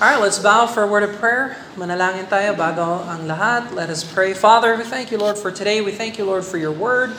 [0.00, 1.56] Alright, let's bow for a word of prayer.
[1.74, 3.74] Manalangin tayo bago ang lahat.
[3.74, 4.30] Let us pray.
[4.30, 5.80] Father, we thank you, Lord, for today.
[5.80, 7.10] We thank you, Lord, for your word.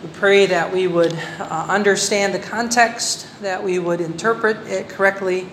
[0.00, 5.44] We pray that we would uh, understand the context, that we would interpret it correctly,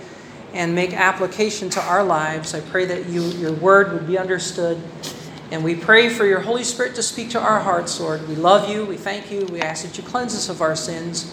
[0.56, 2.56] and make application to our lives.
[2.56, 4.80] I pray that you, your word would be understood.
[5.52, 8.24] And we pray for your Holy Spirit to speak to our hearts, Lord.
[8.32, 8.86] We love you.
[8.86, 9.44] We thank you.
[9.52, 11.28] We ask that you cleanse us of our sins.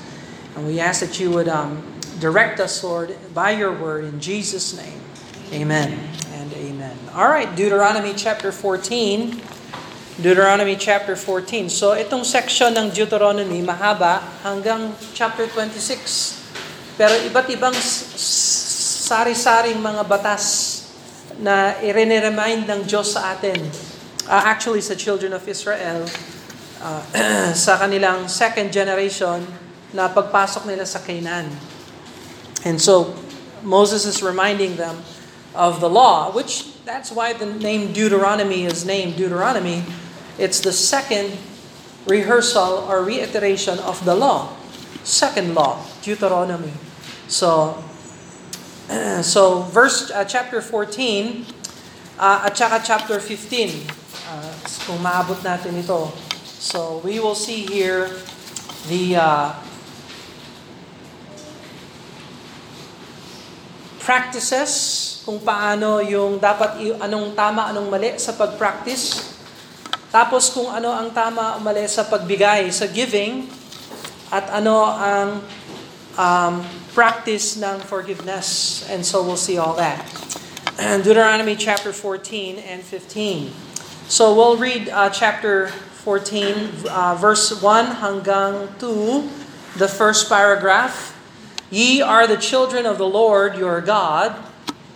[0.57, 1.87] And we ask that you would um,
[2.19, 5.06] direct us, Lord, by your word in Jesus' name.
[5.55, 5.95] Amen
[6.35, 6.97] and amen.
[7.15, 9.39] All right, Deuteronomy chapter 14.
[10.19, 11.71] Deuteronomy chapter 14.
[11.71, 16.99] So itong section ng Deuteronomy mahaba hanggang chapter 26.
[16.99, 17.79] Pero iba't ibang
[19.07, 20.83] sari-saring mga batas
[21.39, 23.63] na i-remind ng Diyos sa atin.
[24.27, 26.11] Uh, actually, sa children of Israel,
[26.83, 27.03] uh,
[27.55, 29.47] sa kanilang second generation
[29.95, 31.55] na pagpasok nila sa Canaan.
[32.67, 33.15] And so,
[33.63, 34.99] Moses is reminding them
[35.57, 39.83] of the law, which that's why the name Deuteronomy is named Deuteronomy.
[40.39, 41.37] It's the second
[42.07, 44.55] rehearsal or reiteration of the law.
[45.03, 46.73] Second law, Deuteronomy.
[47.27, 47.83] So,
[49.23, 51.47] so verse uh, chapter 14
[52.19, 53.89] uh, at saka chapter 15.
[54.27, 54.55] Uh,
[54.87, 56.11] kung maabot natin ito.
[56.45, 58.11] So we will see here
[58.91, 59.55] the uh,
[64.03, 69.35] practices kung paano yung dapat anong tama, anong mali sa pag-practice.
[70.15, 73.51] Tapos kung ano ang tama o mali sa pagbigay, sa giving,
[74.31, 75.43] at ano ang
[76.15, 76.55] um,
[76.95, 78.81] practice ng forgiveness.
[78.87, 80.07] And so we'll see all that.
[80.79, 83.51] And Deuteronomy chapter 14 and 15.
[84.07, 85.75] So we'll read uh, chapter
[86.07, 89.27] 14, uh, verse 1 hanggang 2,
[89.83, 91.19] the first paragraph.
[91.67, 94.39] Ye are the children of the Lord your God,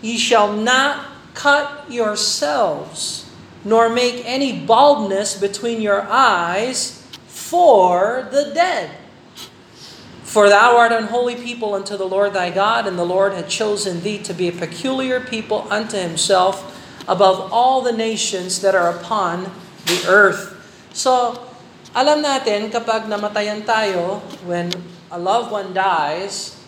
[0.01, 3.29] Ye shall not cut yourselves,
[3.65, 8.97] nor make any baldness between your eyes for the dead.
[10.23, 13.49] For thou art an holy people unto the Lord thy God, and the Lord had
[13.51, 16.63] chosen thee to be a peculiar people unto himself
[17.09, 19.51] above all the nations that are upon
[19.91, 20.55] the earth.
[20.95, 21.35] So,
[21.99, 24.71] alam natin kapag namatayan tayo, when
[25.11, 26.60] a loved one dies,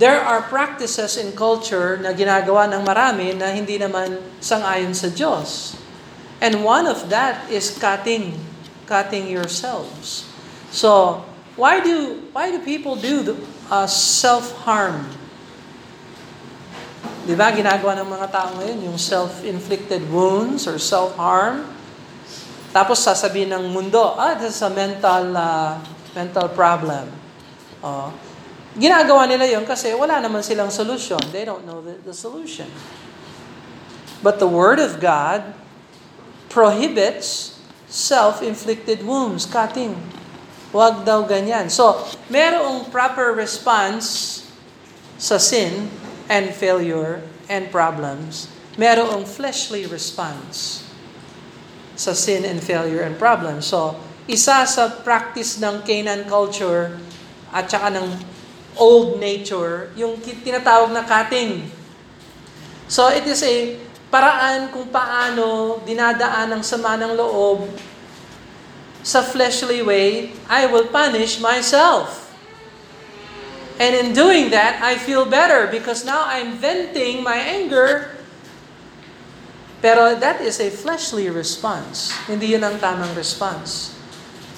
[0.00, 5.76] there are practices in culture na ginagawa ng marami na hindi naman sangayon sa Diyos.
[6.40, 8.32] And one of that is cutting,
[8.88, 10.24] cutting yourselves.
[10.72, 11.20] So,
[11.60, 13.34] why do why do people do the,
[13.68, 15.04] uh, self-harm?
[17.28, 21.68] Di ba ginagawa ng mga tao ngayon yung self-inflicted wounds or self-harm?
[22.72, 25.76] Tapos sasabihin ng mundo, ah, this is a mental uh,
[26.16, 27.04] mental problem.
[27.84, 28.29] Oh.
[28.78, 31.18] Ginagawa nila yon kasi wala naman silang solution.
[31.34, 32.70] They don't know the, the solution.
[34.22, 35.56] But the Word of God
[36.52, 37.58] prohibits
[37.90, 39.98] self-inflicted wounds, cutting.
[40.70, 41.66] Huwag daw ganyan.
[41.66, 41.98] So,
[42.30, 44.38] merong proper response
[45.18, 45.90] sa sin
[46.30, 48.46] and failure and problems.
[48.78, 50.86] Merong fleshly response
[51.98, 53.66] sa sin and failure and problems.
[53.66, 53.98] So,
[54.30, 56.94] isa sa practice ng Canaan culture
[57.50, 58.06] at saka ng
[58.80, 61.68] old nature, yung tinatawag na cutting.
[62.88, 63.76] So it is a
[64.08, 67.68] paraan kung paano dinadaan ng sama ng loob
[69.04, 72.32] sa fleshly way, I will punish myself.
[73.80, 78.12] And in doing that, I feel better because now I'm venting my anger.
[79.80, 82.12] Pero that is a fleshly response.
[82.28, 83.96] Hindi yun ang tamang response.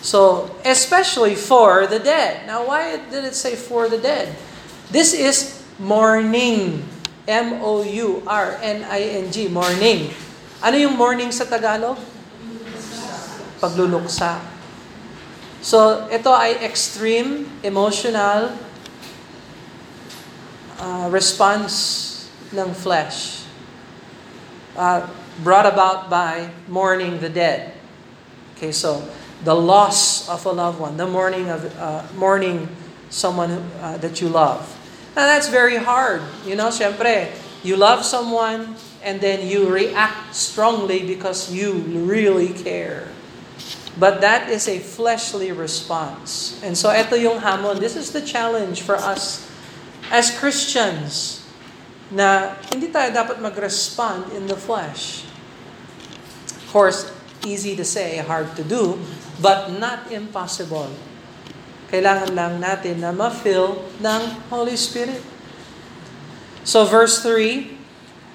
[0.03, 2.43] So, especially for the dead.
[2.51, 4.35] Now, why did it say for the dead?
[4.91, 6.83] This is mourning.
[7.23, 7.87] M-O-U-R-N-I-N-G,
[9.55, 10.11] mourning.
[10.59, 11.95] Ano yung mourning sa Tagalog?
[13.63, 14.43] Pagluluksa.
[15.63, 18.51] So, ito ay extreme emotional
[20.83, 22.11] uh, response
[22.51, 23.47] ng flesh.
[24.75, 25.07] Uh,
[25.47, 27.79] brought about by mourning the dead.
[28.59, 29.07] Okay, so
[29.45, 32.69] the loss of a loved one, the mourning of uh, mourning
[33.11, 33.51] someone
[33.81, 34.63] uh, that you love.
[35.17, 36.23] Now that's very hard.
[36.47, 37.31] You know, syempre,
[37.63, 41.73] you love someone and then you react strongly because you
[42.07, 43.09] really care.
[43.99, 46.59] But that is a fleshly response.
[46.65, 47.79] And so ito yung hamon.
[47.79, 49.45] This is the challenge for us
[50.09, 51.45] as Christians
[52.09, 55.29] na hindi tayo dapat mag-respond in the flesh.
[56.57, 57.13] Of course,
[57.45, 58.97] easy to say, hard to do,
[59.41, 60.91] but not impossible.
[61.93, 65.21] Kailangan lang natin na ma-fill ng Holy Spirit.
[66.65, 67.83] So verse 3,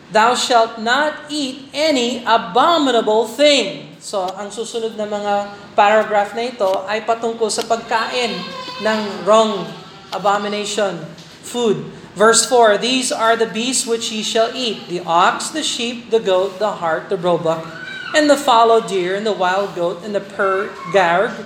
[0.08, 3.92] Thou shalt not eat any abominable thing.
[4.00, 8.40] So, ang susunod na mga paragraph na ito ay patungkol sa pagkain
[8.80, 9.68] ng wrong
[10.16, 11.04] abomination
[11.44, 11.92] food.
[12.16, 16.24] Verse 4, These are the beasts which ye shall eat, the ox, the sheep, the
[16.24, 17.68] goat, the hart, the roebuck,
[18.16, 21.46] and the fallow deer, and the wild goat, and the pergarg,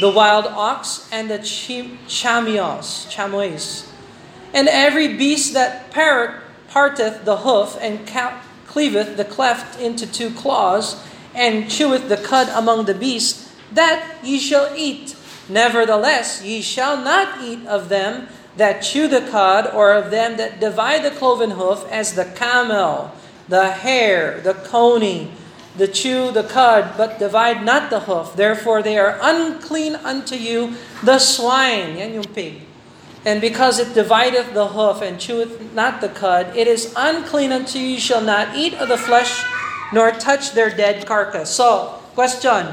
[0.00, 3.86] the wild ox, and the chamios, chamois.
[4.54, 8.06] And every beast that parteth the hoof, and
[8.66, 11.02] cleaveth the cleft into two claws,
[11.34, 15.16] and cheweth the cud among the beasts, that ye shall eat.
[15.48, 20.60] Nevertheless, ye shall not eat of them that chew the cud, or of them that
[20.60, 23.10] divide the cloven hoof, as the camel,
[23.48, 25.32] the hare, the coney,
[25.76, 28.36] the chew the cud, but divide not the hoof.
[28.36, 31.96] Therefore they are unclean unto you, the swine.
[31.96, 32.68] Yan yung pig.
[33.22, 37.78] And because it divideth the hoof and cheweth not the cud, it is unclean unto
[37.78, 37.96] you.
[37.96, 39.30] You shall not eat of the flesh
[39.94, 41.52] nor touch their dead carcass.
[41.52, 42.68] So, question.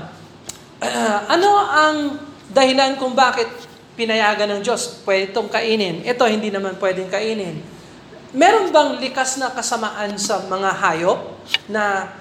[1.30, 1.96] Ano ang
[2.50, 3.52] dahilan kung bakit
[4.00, 6.08] pinayagan ng Diyos pwede itong kainin?
[6.08, 7.60] Ito hindi naman pwedeng kainin.
[8.32, 11.20] Meron bang likas na kasamaan sa mga hayop
[11.68, 12.16] na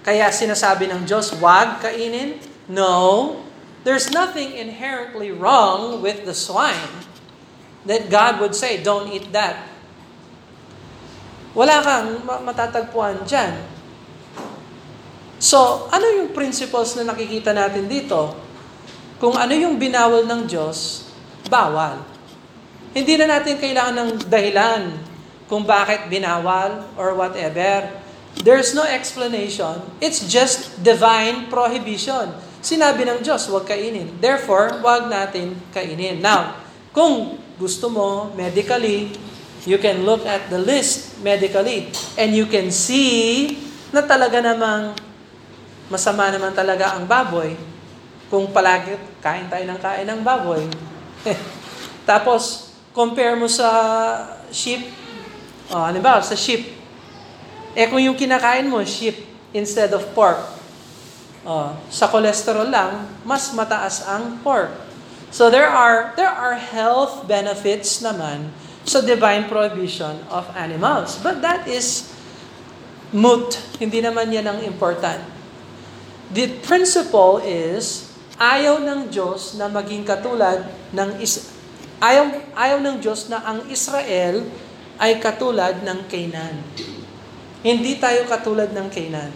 [0.00, 2.40] kaya sinasabi ng Diyos, wag kainin?
[2.68, 3.36] No.
[3.84, 7.04] There's nothing inherently wrong with the swine
[7.88, 9.68] that God would say, don't eat that.
[11.56, 13.56] Wala kang matatagpuan dyan.
[15.40, 18.36] So, ano yung principles na nakikita natin dito?
[19.16, 21.08] Kung ano yung binawal ng Diyos,
[21.48, 22.04] bawal.
[22.92, 24.82] Hindi na natin kailangan ng dahilan
[25.48, 27.88] kung bakit binawal or whatever.
[28.40, 29.82] There's no explanation.
[29.98, 32.30] It's just divine prohibition.
[32.60, 34.20] Sinabi ng Diyos, huwag kainin.
[34.22, 36.22] Therefore, huwag natin kainin.
[36.22, 36.56] Now,
[36.94, 39.12] kung gusto mo medically,
[39.68, 43.56] you can look at the list medically and you can see
[43.92, 44.96] na talaga namang
[45.92, 47.52] masama naman talaga ang baboy
[48.30, 50.62] kung palagi kain tayo ng kain ng baboy.
[52.08, 53.68] Tapos, compare mo sa
[54.54, 54.86] sheep,
[55.74, 56.79] oh, ano ba, sa sheep.
[57.74, 60.38] Eh kung yung kinakain mo, sheep instead of pork,
[61.46, 64.70] oh, sa cholesterol lang, mas mataas ang pork.
[65.30, 68.50] So there are there are health benefits naman
[68.82, 71.14] sa divine prohibition of animals.
[71.22, 72.10] But that is
[73.14, 73.58] moot.
[73.78, 75.22] Hindi naman yan ang important.
[76.30, 81.50] The principle is, ayaw ng Diyos na maging katulad ng is
[81.98, 84.46] ayaw, ayaw ng Diyos na ang Israel
[84.98, 86.62] ay katulad ng Canaan.
[87.60, 89.32] Hindi tayo katulad ng Canaan.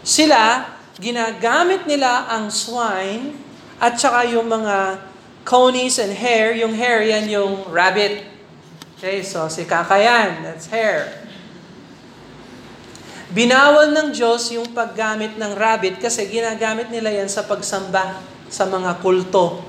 [0.00, 0.64] Sila,
[0.96, 3.36] ginagamit nila ang swine
[3.76, 5.00] at saka yung mga
[5.44, 6.56] conies and hare.
[6.56, 8.24] Yung hare, yan yung rabbit.
[8.96, 11.20] Okay, so si kakayan, that's hare.
[13.30, 18.18] Binawal ng Diyos yung paggamit ng rabbit kasi ginagamit nila yan sa pagsamba
[18.50, 19.62] sa mga kulto.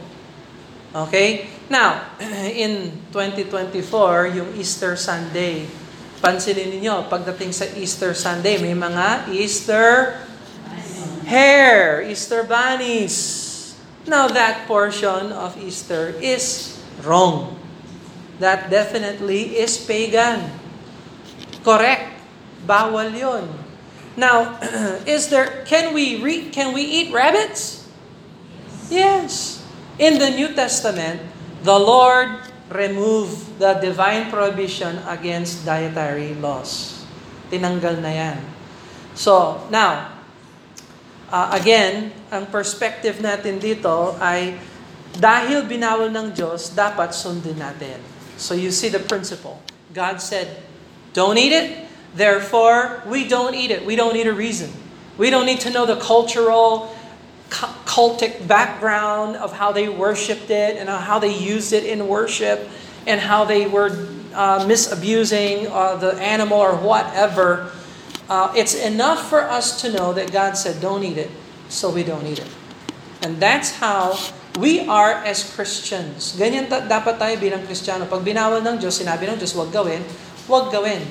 [0.92, 1.48] Okay?
[1.72, 2.18] Now,
[2.64, 5.70] in 2024, yung Easter Sunday,
[6.22, 10.22] pansinin niyo pagdating sa Easter Sunday, may mga Easter
[11.26, 13.50] hair, Easter bunnies.
[14.06, 17.58] Now, that portion of Easter is wrong.
[18.42, 20.50] That definitely is pagan.
[21.62, 22.10] Correct.
[22.66, 23.46] Bawal yon.
[24.18, 24.58] Now,
[25.06, 27.86] is there can we re, can we eat rabbits?
[28.90, 29.62] Yes.
[30.02, 31.22] In the New Testament,
[31.64, 37.04] the Lord removed the divine prohibition against dietary laws.
[37.52, 38.40] Tinanggal na yan.
[39.14, 40.16] So, now,
[41.28, 44.56] uh, again, ang perspective natin dito ay
[45.20, 48.00] dahil binawal ng Diyos, dapat sundin natin.
[48.40, 49.60] So you see the principle.
[49.92, 50.64] God said,
[51.12, 51.68] don't eat it.
[52.16, 53.84] Therefore, we don't eat it.
[53.84, 54.72] We don't need a reason.
[55.20, 56.96] We don't need to know the cultural,
[57.92, 62.72] cultic background of how they worshipped it and how they used it in worship
[63.04, 63.92] and how they were
[64.32, 67.68] uh, misabusing uh, the animal or whatever.
[68.32, 71.28] Uh, it's enough for us to know that God said, don't eat it,
[71.68, 72.48] so we don't eat it.
[73.28, 74.16] And that's how
[74.56, 76.40] we are as Christians.
[76.40, 78.08] Ganyan ta- dapat tayo bilang Kristiyano.
[78.08, 80.00] Pag binawal ng Diyos, sinabi ng Diyos, huwag gawin,
[80.48, 81.04] huwag gawin.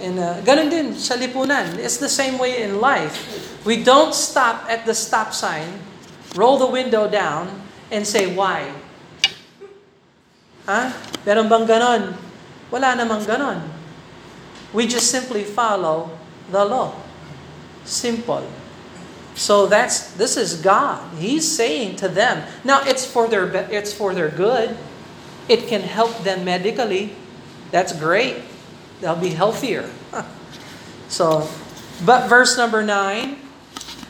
[0.00, 1.76] And uh, ganun din sa lipunan.
[1.76, 3.20] It's the same way in life.
[3.68, 5.68] We don't stop at the stop sign,
[6.32, 7.52] roll the window down,
[7.92, 8.72] and say, why?
[10.64, 10.96] Ha?
[11.28, 12.16] Meron bang ganon?
[12.72, 13.60] Wala namang ganon.
[14.72, 16.08] We just simply follow
[16.48, 16.96] the law.
[17.84, 18.48] Simple.
[19.36, 21.04] So that's this is God.
[21.20, 22.48] He's saying to them.
[22.64, 24.80] Now it's for their it's for their good.
[25.44, 27.12] It can help them medically.
[27.68, 28.40] That's great.
[29.00, 29.88] they'll be healthier.
[31.08, 31.48] so,
[32.04, 33.47] but verse number 9,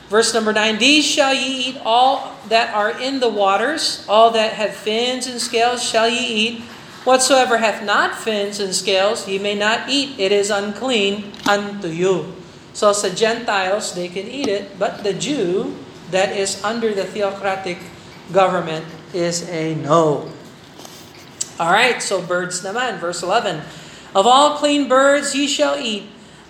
[0.08, 4.54] verse number 9, these shall ye eat all that are in the waters, all that
[4.54, 6.62] have fins and scales shall ye eat.
[7.04, 10.18] Whatsoever hath not fins and scales, ye may not eat.
[10.18, 12.34] It is unclean unto you.
[12.74, 15.76] So sa Gentiles, they can eat it, but the Jew
[16.10, 17.78] that is under the theocratic
[18.32, 18.84] government
[19.14, 20.30] is a no.
[21.58, 23.66] All right, so birds naman, verse 11.
[24.14, 26.06] Of all clean birds ye shall eat,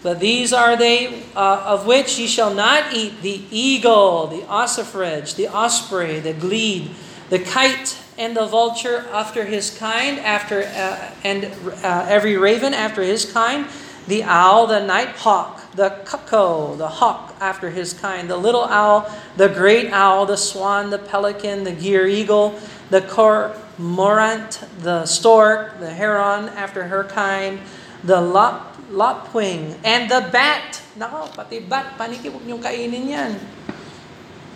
[0.08, 5.34] but these are they uh, of which ye shall not eat the eagle, the ossifrage,
[5.34, 6.88] the osprey, the glede,
[7.28, 11.44] the kite, and the vulture after his kind, after uh, and
[11.84, 13.66] uh, every raven after his kind,
[14.06, 19.14] the owl, the night hawk, the cuckoo, the hawk after his kind, the little owl,
[19.36, 25.90] the great owl, the swan, the pelican, the gear eagle, the cormorant, the stork, the
[25.90, 27.60] heron after her kind,
[28.02, 30.82] the lop, lapwing, and the bat.
[30.98, 33.32] Nako, pati bat, paniki, huwag niyong kainin yan.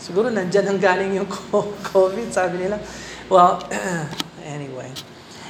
[0.03, 1.31] Siguro nandyan ang galing yung
[1.95, 2.83] COVID, sabi nila.
[3.31, 3.63] Well,
[4.45, 4.91] anyway.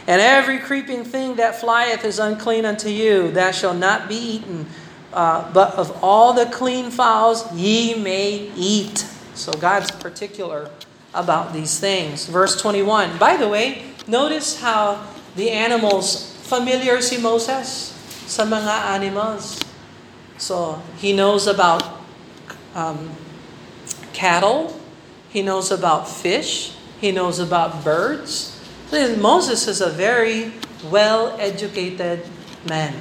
[0.07, 4.67] And every creeping thing that flieth is unclean unto you, that shall not be eaten.
[5.13, 9.07] Uh, but of all the clean fowls ye may eat.
[9.35, 10.71] So God's particular
[11.15, 12.27] about these things.
[12.27, 13.19] Verse 21.
[13.19, 17.92] By the way, notice how the animals, familiar si Moses
[18.33, 19.61] sa mga animals.
[20.41, 21.85] So he knows about
[22.73, 23.13] um,
[24.17, 24.73] cattle,
[25.29, 26.73] he knows about fish,
[27.03, 28.55] He knows about birds.
[29.19, 30.55] Moses is a very
[30.87, 32.23] well-educated
[32.63, 32.95] man.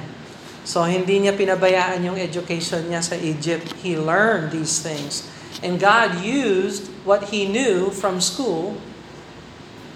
[0.66, 3.78] So hindi niya pinabayaan yung education niya sa Egypt.
[3.78, 5.30] He learned these things.
[5.62, 8.74] And God used what he knew from school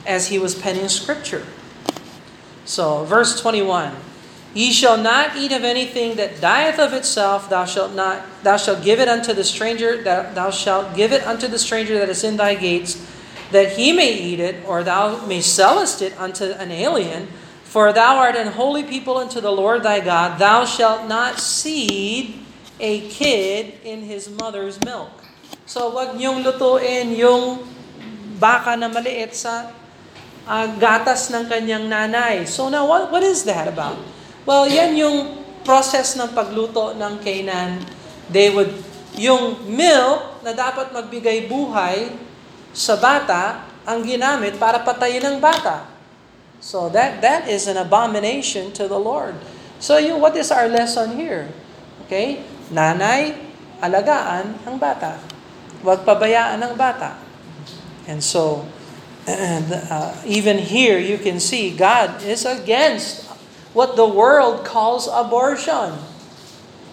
[0.07, 1.43] as he was penning scripture.
[2.63, 3.91] So, verse 21.
[4.57, 8.81] Ye shall not eat of anything that dieth of itself, thou shalt not thou shalt
[8.81, 12.25] give it unto the stranger, that thou shalt give it unto the stranger that is
[12.25, 12.97] in thy gates,
[13.53, 17.29] that he may eat it, or thou may sellest it unto an alien.
[17.69, 20.41] For thou art an holy people unto the Lord thy God.
[20.41, 22.41] Thou shalt not seed
[22.81, 25.13] a kid in his mother's milk.
[25.69, 27.61] So wag niyong lutuin yung
[28.41, 29.69] baka na maliit sa
[30.49, 32.49] uh, gatas ng kanyang nanay.
[32.49, 34.16] So now, what, what is that about?
[34.47, 37.83] Well, yan yung process ng pagluto ng Canaan.
[38.31, 38.71] They would,
[39.19, 42.15] yung milk na dapat magbigay buhay,
[42.77, 45.89] sa bata ang ginamit para patayin ang bata.
[46.61, 49.35] So that that is an abomination to the Lord.
[49.81, 51.49] So you what is our lesson here?
[52.05, 52.45] Okay?
[52.69, 53.33] Nanay,
[53.81, 55.17] alagaan ang bata.
[55.81, 57.17] Huwag pabayaan ang bata.
[58.05, 58.69] And so
[59.25, 63.26] and, uh, even here you can see God is against
[63.77, 66.01] what the world calls abortion.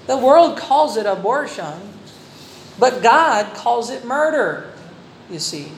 [0.05, 1.95] The world calls it abortion,
[2.77, 4.73] but God calls it murder
[5.29, 5.71] you see.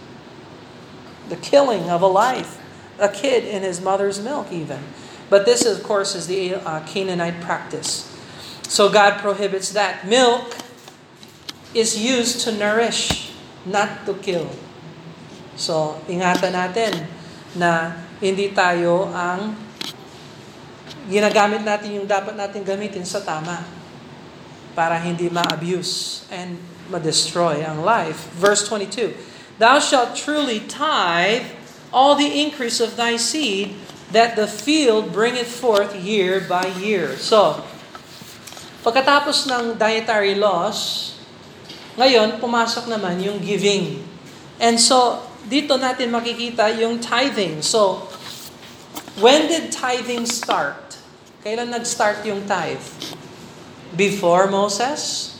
[1.30, 2.62] The killing of a life,
[3.00, 4.80] a kid in his mother's milk, even.
[5.30, 8.12] But this, of course, is the uh, Canaanite practice.
[8.68, 10.06] So God prohibits that.
[10.06, 10.56] Milk
[11.74, 13.34] is used to nourish,
[13.66, 14.50] not to kill.
[15.56, 17.08] So, ingatan natin
[17.56, 19.65] na hindi tayo ang
[21.10, 23.62] ginagamit natin yung dapat natin gamitin sa tama
[24.76, 26.60] para hindi ma-abuse and
[26.92, 28.30] ma-destroy ang life.
[28.36, 29.16] Verse 22,
[29.58, 31.48] Thou shalt truly tithe
[31.96, 33.72] all the increase of thy seed,
[34.12, 37.16] that the field bringeth forth year by year.
[37.18, 37.64] So,
[38.84, 41.12] pagkatapos ng dietary laws,
[41.96, 44.04] ngayon, pumasok naman yung giving.
[44.60, 47.64] And so, dito natin makikita yung tithing.
[47.64, 48.12] So,
[49.18, 50.85] when did tithing start?
[51.46, 52.82] Kailan nag-start yung tithe?
[53.94, 55.38] Before Moses?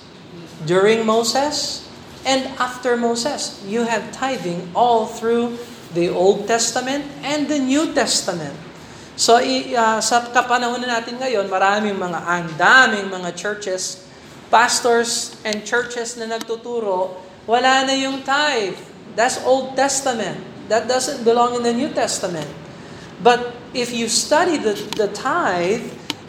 [0.70, 1.86] During Moses?
[2.26, 3.62] and after Moses.
[3.64, 5.62] You have tithing all through
[5.94, 8.58] the Old Testament and the New Testament.
[9.16, 14.04] So uh, sa kapanahon na natin ngayon, maraming mga ang daming mga churches,
[14.52, 17.16] pastors and churches na nagtuturo,
[17.48, 18.76] wala na yung tithe.
[19.16, 20.42] That's Old Testament.
[20.68, 22.65] That doesn't belong in the New Testament.
[23.26, 25.82] But if you study the, the tithe,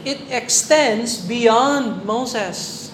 [0.09, 2.89] it extends beyond Moses.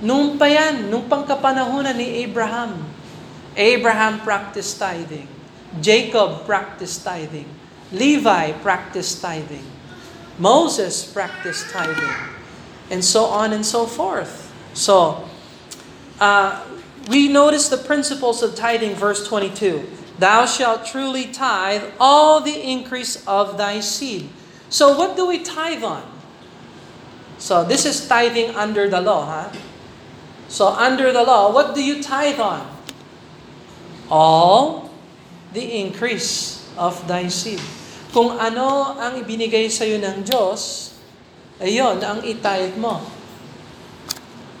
[0.00, 2.88] Nung pa yan, nung pangkapanahonan ni Abraham.
[3.52, 5.28] Abraham practiced tithing.
[5.84, 7.44] Jacob practiced tithing.
[7.92, 9.68] Levi practiced tithing.
[10.40, 12.16] Moses practiced tithing.
[12.88, 14.48] And so on and so forth.
[14.72, 15.28] So,
[16.16, 16.64] uh,
[17.12, 19.99] we notice the principles of tithing, verse 22.
[20.20, 24.28] Thou shalt truly tithe all the increase of thy seed.
[24.68, 26.04] So, what do we tithe on?
[27.40, 29.44] So this is tithing under the law, ha?
[30.52, 32.68] So under the law, what do you tithe on?
[34.12, 34.92] All
[35.56, 37.64] the increase of thy seed.
[38.12, 40.92] Kung ano ang ibinigay sa iyo ng Diyos,
[41.64, 43.00] ayon ang itithe mo.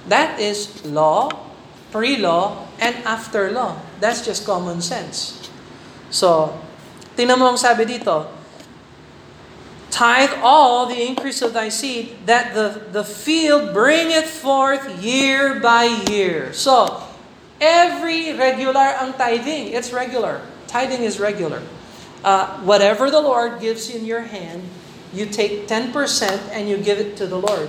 [0.08, 1.28] That is law,
[1.92, 3.76] pre-law, and after law.
[4.00, 5.49] That's just common sense.
[6.10, 6.58] So,
[7.14, 8.26] tingnan mo ang sabi dito,
[9.90, 15.84] Tithe all the increase of thy seed, that the, the field bringeth forth year by
[16.06, 16.52] year.
[16.52, 17.02] So,
[17.60, 19.74] every regular ang tithing.
[19.74, 20.42] It's regular.
[20.66, 21.62] Tithing is regular.
[22.22, 24.62] Uh, whatever the Lord gives you in your hand,
[25.12, 25.92] you take 10%
[26.52, 27.68] and you give it to the Lord.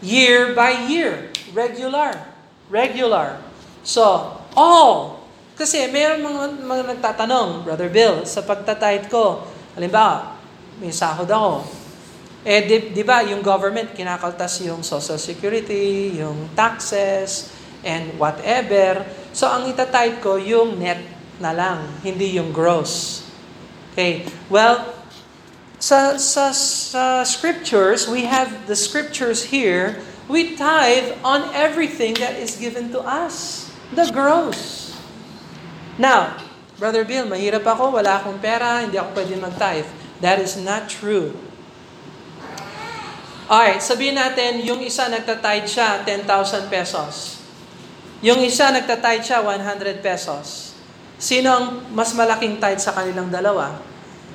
[0.00, 1.30] Year by year.
[1.52, 2.22] Regular.
[2.70, 3.42] Regular.
[3.82, 5.15] So, all.
[5.56, 9.40] Kasi mayroon mga, mga nagtatanong, Brother Bill, sa pagtatithe ko,
[9.72, 10.36] halimbawa,
[10.76, 11.64] may sahod ako.
[12.44, 19.00] Eh, di, di ba, yung government, kinakaltas yung social security, yung taxes, and whatever.
[19.32, 21.00] So, ang itatithe ko, yung net
[21.40, 23.24] na lang, hindi yung gross.
[23.96, 24.92] Okay, well,
[25.80, 32.60] sa, sa, sa scriptures, we have the scriptures here, we tithe on everything that is
[32.60, 33.66] given to us.
[33.96, 34.85] The gross.
[35.96, 36.36] Now,
[36.76, 39.88] Brother Bill, mahirap ako, wala akong pera, hindi ako pwede mag-tithe.
[40.20, 41.32] That is not true.
[43.48, 47.40] Alright, sabihin natin, yung isa nagtatithe siya, 10,000 pesos.
[48.20, 50.76] Yung isa nagtatithe siya, 100 pesos.
[51.16, 53.80] Sino ang mas malaking tithe sa kanilang dalawa?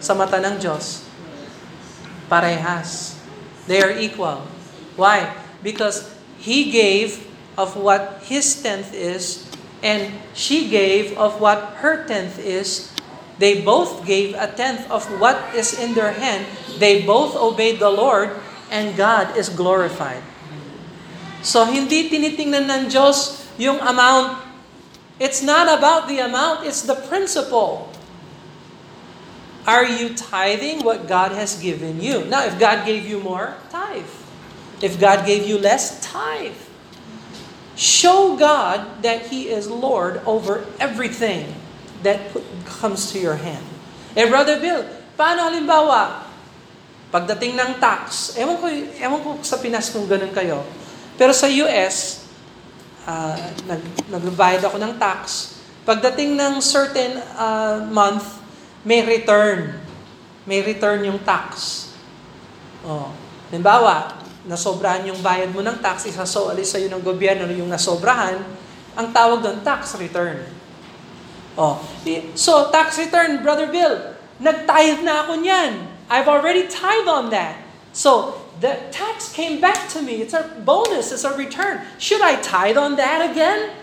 [0.01, 1.05] Sa mata ng Diyos?
[2.25, 3.21] Parehas.
[3.69, 4.49] They are equal.
[4.97, 5.29] Why?
[5.61, 6.09] Because
[6.41, 7.21] he gave
[7.53, 9.50] of what his tenth is,
[9.81, 12.91] and she gave of what her tenth is,
[13.41, 16.45] They both gave a tenth of what is in their hand.
[16.77, 18.37] They both obeyed the Lord,
[18.69, 20.21] and God is glorified.
[21.41, 24.37] So, hindi tinitingnan ng Diyos yung amount.
[25.17, 27.89] It's not about the amount, it's the principle.
[29.65, 32.21] Are you tithing what God has given you?
[32.29, 34.09] Now, if God gave you more, tithe.
[34.85, 36.57] If God gave you less, tithe.
[37.81, 41.49] Show God that He is Lord over everything
[42.05, 42.21] that
[42.77, 43.65] comes to your hand.
[44.13, 44.85] Eh, Brother Bill,
[45.17, 46.29] paano halimbawa,
[47.09, 48.69] pagdating ng tax, ewan ko,
[49.01, 50.61] ewan ko sa Pinas kung ganun kayo,
[51.17, 52.29] pero sa US,
[53.09, 53.81] uh, nag,
[54.13, 58.45] nagbayad ako ng tax, pagdating ng certain uh, month,
[58.85, 59.81] may return.
[60.45, 61.89] May return yung tax.
[62.85, 63.09] Oh.
[63.49, 68.41] Halimbawa, nasobrahan yung bayad mo ng tax, isasoalis sa'yo ng gobyerno yung nasobrahan,
[68.97, 70.41] ang tawag doon, tax return.
[71.57, 71.79] Oh.
[72.33, 75.87] So, tax return, Brother Bill, nag-tithe na ako niyan.
[76.09, 77.59] I've already tithe on that.
[77.93, 80.21] So, the tax came back to me.
[80.21, 81.81] It's a bonus, it's a return.
[81.97, 83.73] Should I tithe on that again?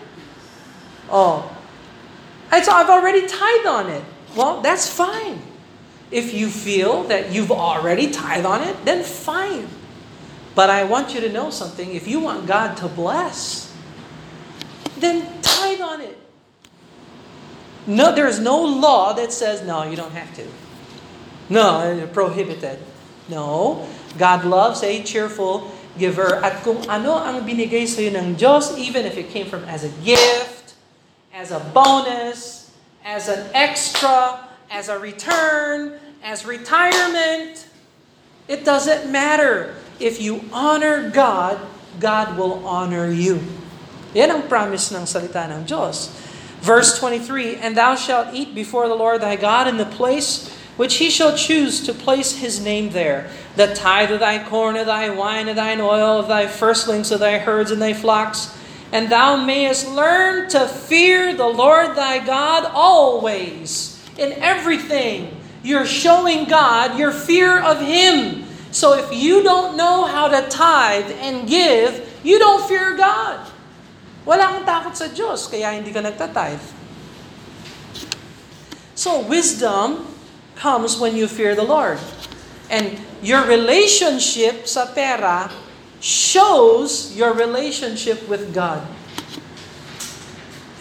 [1.09, 1.45] Oh.
[2.51, 4.03] And so I've already tithe on it.
[4.35, 5.41] Well, that's fine.
[6.09, 9.69] If you feel that you've already tithe on it, then fine.
[10.55, 11.93] But I want you to know something.
[11.93, 13.73] If you want God to bless,
[14.97, 16.17] then tithe on it.
[17.87, 20.45] No, there is no law that says, no, you don't have to.
[21.49, 22.77] No, uh, prohibited.
[23.29, 26.35] No, God loves a cheerful giver.
[26.43, 29.81] At kung ano ang binigay sa iyo ng Diyos, even if it came from as
[29.81, 30.77] a gift,
[31.33, 32.69] as a bonus,
[33.01, 37.65] as an extra, as a return, as retirement,
[38.47, 39.73] it doesn't matter.
[39.99, 41.59] If you honor God,
[41.99, 43.43] God will honor you.
[44.15, 46.09] Yan ang promise ng salita ng Diyos.
[46.63, 50.95] Verse 23 And thou shalt eat before the Lord thy God in the place which
[50.95, 53.29] he shall choose to place his name there.
[53.57, 57.19] The tithe of thy corn, of thy wine, of thine oil, of thy firstlings, of
[57.19, 58.55] thy herds and thy flocks.
[58.93, 65.35] And thou mayest learn to fear the Lord thy God always, in everything.
[65.63, 68.45] You're showing God your fear of Him.
[68.69, 73.49] So if you don't know how to tithe and give, you don't fear God.
[74.29, 76.61] Wala kang takot sa Diyos, kaya hindi ka nagtatithe.
[78.99, 80.05] So, wisdom
[80.59, 81.97] comes when you fear the Lord.
[82.67, 85.47] And your relationship sa pera
[86.03, 88.83] shows your relationship with God.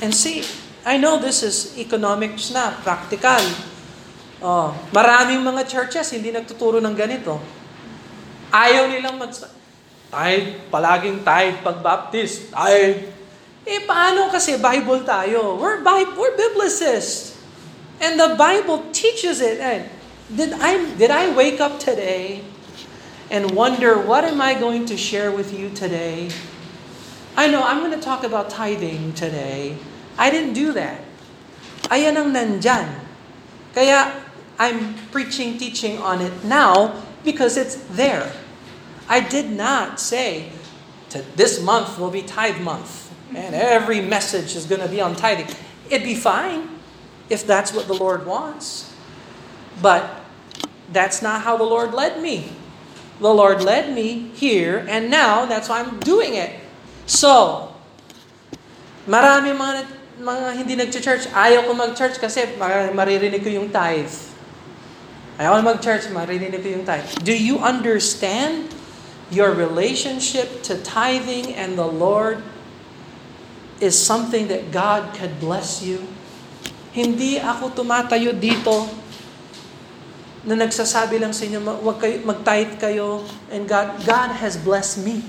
[0.02, 0.42] And see,
[0.82, 3.40] I know this is economics na, practical.
[4.42, 7.38] Oh, maraming mga churches hindi nagtuturo ng ganito.
[8.48, 9.32] Ayaw nilang mag
[10.08, 13.12] tithe, palaging tithe, pag-baptist, tithe,
[13.68, 15.60] eh, paano kasi Bible tayo?
[15.60, 17.36] We're, Bible, we're Biblicists.
[18.00, 19.60] And the Bible teaches it.
[19.60, 19.84] And
[20.32, 22.40] did I, did I wake up today
[23.28, 26.32] and wonder, what am I going to share with you today?
[27.36, 29.76] I know I'm going to talk about tithing today.
[30.16, 31.04] I didn't do that.
[31.92, 32.88] Ayan ang nandyan.
[33.76, 34.16] Kaya
[34.56, 38.32] I'm preaching, teaching on it now because it's there.
[39.08, 40.52] I did not say,
[41.10, 45.16] to this month will be tithe month, and every message is going to be on
[45.16, 45.48] tithing.
[45.88, 46.68] It'd be fine
[47.28, 48.92] if that's what the Lord wants.
[49.80, 50.04] But
[50.92, 52.52] that's not how the Lord led me.
[53.20, 56.54] The Lord led me here, and now that's why I'm doing it.
[57.06, 57.72] So,
[59.08, 59.88] marami mga,
[60.20, 62.44] mga hindi nag-church, ayaw ko mag-church kasi
[62.92, 64.27] maririnig ko yung tithe.
[65.38, 67.06] Ayaw mag-church, maririnig ko yung tithe.
[67.22, 68.74] Do you understand
[69.30, 72.42] your relationship to tithing and the Lord
[73.80, 76.02] is something that God could bless you.
[76.90, 78.90] Hindi ako tumatayo dito
[80.42, 83.22] na nagsasabi lang sa inyo, wag kayo, mag-tithe kayo,
[83.52, 85.22] and God, God has blessed me.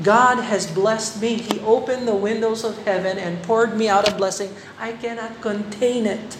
[0.00, 1.40] God has blessed me.
[1.40, 4.52] He opened the windows of heaven and poured me out a blessing.
[4.76, 6.36] I cannot contain it.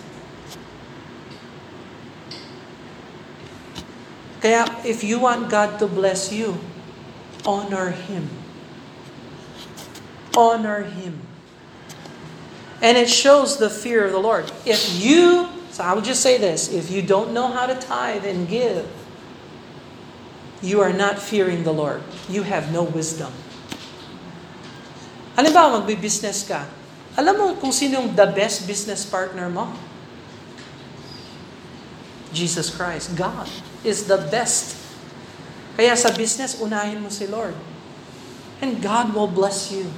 [4.47, 6.55] Kaya if you want God to bless you,
[7.43, 8.31] honor Him.
[10.39, 11.19] Honor Him.
[12.79, 14.47] And it shows the fear of the Lord.
[14.63, 18.23] If you, so I will just say this, if you don't know how to tithe
[18.23, 18.87] and give,
[20.63, 22.07] you are not fearing the Lord.
[22.31, 23.35] You have no wisdom.
[25.35, 26.71] Halimbawa, magbi-business ka.
[27.19, 29.75] Alam mo kung sino yung the best business partner mo?
[32.37, 33.49] Jesus Christ, God
[33.81, 34.77] is the best.
[35.81, 37.57] Kaya sa business, unahin mo si Lord.
[38.61, 39.89] And God will bless you.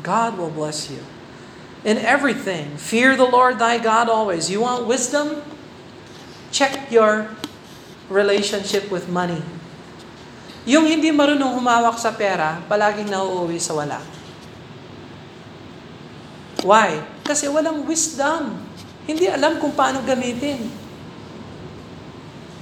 [0.00, 1.04] God will bless you.
[1.84, 4.48] In everything, fear the Lord thy God always.
[4.48, 5.40] You want wisdom?
[6.52, 7.32] Check your
[8.08, 9.40] relationship with money.
[10.68, 14.00] Yung hindi marunong humawak sa pera, palaging nauuwi sa wala.
[16.60, 17.00] Why?
[17.24, 18.67] Kasi walang wisdom.
[19.08, 20.68] Hindi alam kung paano gamitin.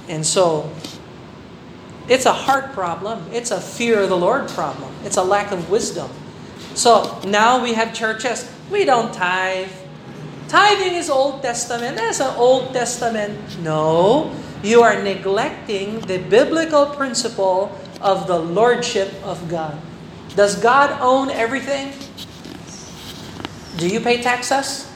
[0.07, 0.71] And so,
[2.07, 3.27] it's a heart problem.
[3.35, 4.95] It's a fear of the Lord problem.
[5.03, 6.07] It's a lack of wisdom.
[6.71, 8.47] So, now we have churches.
[8.71, 9.67] We don't tithe.
[10.47, 11.99] Tithing is Old Testament.
[11.99, 13.35] That's an Old Testament.
[13.59, 14.31] No,
[14.63, 19.75] you are neglecting the biblical principle of the lordship of God.
[20.39, 21.91] Does God own everything?
[23.75, 24.87] Do you pay taxes?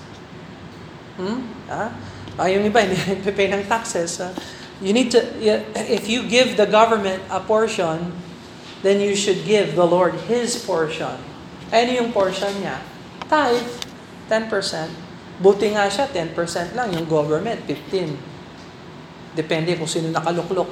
[1.21, 1.45] Hmm?
[1.69, 1.93] Ah?
[2.41, 4.17] Ah, yung iba, hindi pay ng taxes.
[4.17, 4.33] Ah.
[4.81, 5.21] You need to,
[5.77, 8.17] if you give the government a portion,
[8.81, 11.21] then you should give the Lord His portion.
[11.69, 12.81] Ano yung portion niya?
[13.29, 13.61] Tithe,
[14.25, 14.49] 10%.
[15.37, 16.89] Buti nga siya, 10% lang.
[16.97, 19.37] Yung government, 15.
[19.37, 20.67] Depende kung sino nakaluklok.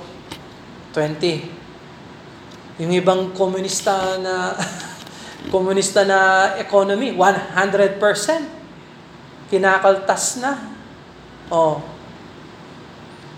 [0.97, 2.81] 20.
[2.81, 4.57] Yung ibang komunista na
[5.53, 8.58] komunista na economy, 100%.
[9.49, 10.57] Kinakaltas na.
[11.51, 11.83] Oh,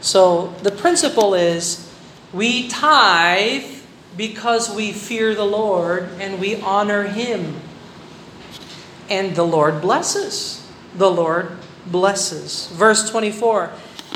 [0.02, 1.88] so the principle is
[2.34, 3.82] we tithe
[4.18, 7.62] because we fear the Lord and we honor Him.
[9.10, 10.68] And the Lord blesses.
[10.96, 11.52] The Lord
[11.86, 12.68] blesses.
[12.68, 13.72] Verse 24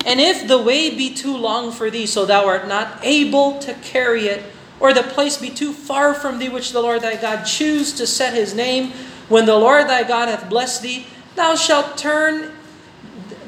[0.05, 3.73] And if the way be too long for thee, so thou art not able to
[3.75, 4.43] carry it,
[4.79, 8.07] or the place be too far from thee which the Lord thy God choose to
[8.07, 8.91] set his name,
[9.29, 12.51] when the Lord thy God hath blessed thee, thou shalt turn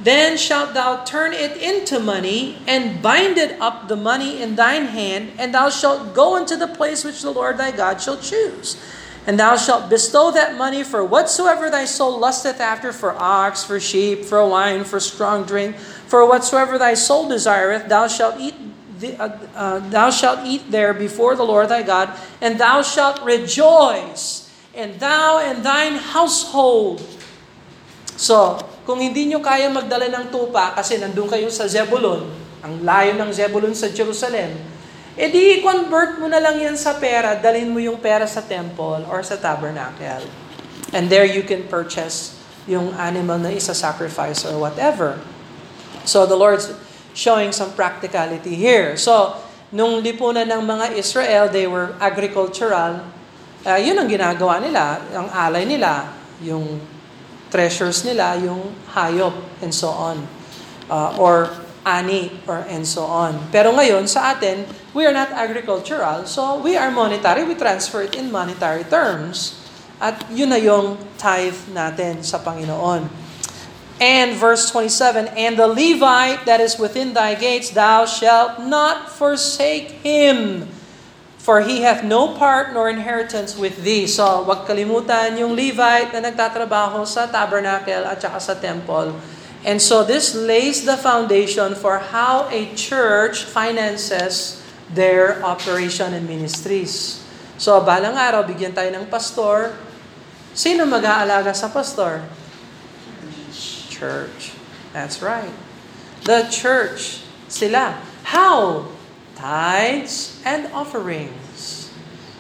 [0.04, 4.86] Then shalt thou turn it into money, and bind it up the money in thine
[4.86, 8.78] hand, and thou shalt go into the place which the Lord thy God shall choose.
[9.26, 13.82] And thou shalt bestow that money for whatsoever thy soul lusteth after, for ox, for
[13.82, 18.56] sheep, for wine, for strong drink, for whatsoever thy soul desireth, thou shalt eat.
[19.00, 23.22] The, uh, uh, thou shalt eat there before the Lord thy God, and thou shalt
[23.24, 27.02] rejoice, and thou and thine household.
[28.18, 32.26] So, kung hindi nyo kaya magdala ng tupa kasi nandun kayo sa Zebulon,
[32.66, 34.58] ang layo ng Zebulon sa Jerusalem,
[35.14, 39.22] edi convert mo na lang yan sa pera, dalhin mo yung pera sa temple or
[39.22, 40.26] sa tabernacle.
[40.90, 42.34] And there you can purchase
[42.66, 45.22] yung animal na isa-sacrifice or whatever.
[46.02, 46.74] So the Lord's
[47.14, 48.98] showing some practicality here.
[48.98, 49.38] So,
[49.70, 53.06] nung lipunan ng mga Israel, they were agricultural.
[53.62, 56.78] Uh, yun ang ginagawa nila, ang alay nila, yung
[57.50, 60.28] treasures nila, yung hayop, and so on.
[60.88, 61.52] Uh, or
[61.88, 63.40] ani, or and so on.
[63.52, 68.16] Pero ngayon, sa atin, we are not agricultural, so we are monetary, we transfer it
[68.20, 69.64] in monetary terms.
[69.98, 73.10] At yun na yung tithe natin sa Panginoon.
[73.98, 80.06] And verse 27 And the Levite that is within thy gates, thou shalt not forsake
[80.06, 80.70] him,
[81.48, 84.04] for he hath no part nor inheritance with thee.
[84.04, 89.16] So, wag kalimutan yung Levite na nagtatrabaho sa tabernacle at saka sa temple.
[89.64, 94.60] And so this lays the foundation for how a church finances
[94.92, 97.24] their operation and ministries.
[97.56, 99.72] So, balang araw, bigyan tayo ng pastor.
[100.52, 102.28] Sino mag-aalaga sa pastor?
[103.88, 104.52] Church.
[104.92, 105.56] That's right.
[106.28, 107.24] The church.
[107.48, 108.04] Sila.
[108.36, 108.97] How?
[109.38, 111.94] Tithes and offerings.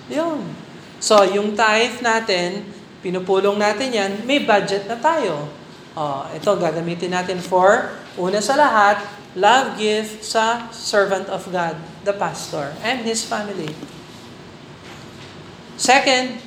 [0.09, 0.41] Yun.
[0.97, 2.65] So, yung tithe natin,
[3.05, 5.45] pinupulong natin yan, may budget na tayo.
[5.93, 9.01] Oh, ito gagamitin natin for, una sa lahat,
[9.37, 13.69] love gift sa servant of God, the pastor, and his family.
[15.77, 16.41] Second,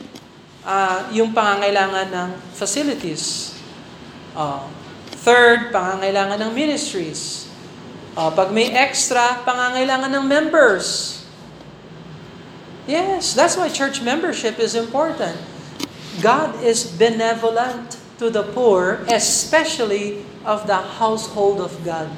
[0.66, 3.54] uh, yung pangangailangan ng facilities.
[4.34, 4.66] Uh,
[5.22, 7.49] third, pangangailangan ng ministries.
[8.18, 11.18] Uh, pag may extra, pangangailangan ng members.
[12.90, 15.38] Yes, that's why church membership is important.
[16.18, 22.10] God is benevolent to the poor, especially of the household of God.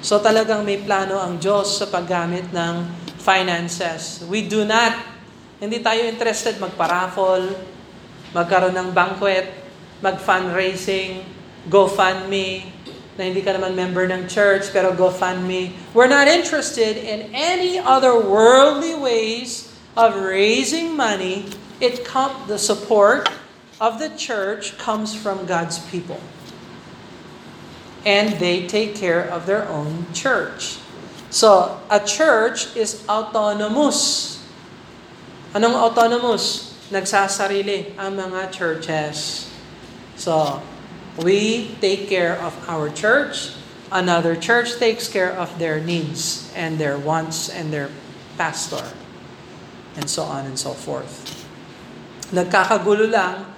[0.00, 2.88] So talagang may plano ang Diyos sa paggamit ng
[3.20, 4.24] finances.
[4.24, 4.96] We do not,
[5.60, 7.52] hindi tayo interested magparaffle,
[8.32, 9.52] magkaroon ng banquet,
[10.00, 11.20] mag-fundraising,
[11.68, 12.79] GoFundMe,
[13.20, 15.76] na hindi ka naman member ng church, pero GoFundMe.
[15.92, 21.44] We're not interested in any other worldly ways of raising money.
[21.84, 23.28] It com- the support
[23.76, 26.16] of the church comes from God's people.
[28.08, 30.80] And they take care of their own church.
[31.28, 34.40] So, a church is autonomous.
[35.52, 36.72] Anong autonomous?
[36.88, 39.44] Nagsasarili ang mga churches.
[40.16, 40.64] So,
[41.22, 43.52] we take care of our church.
[43.92, 47.90] Another church takes care of their needs and their wants and their
[48.38, 48.84] pastor.
[49.96, 51.26] And so on and so forth.
[52.30, 53.50] Nagkakagulo lang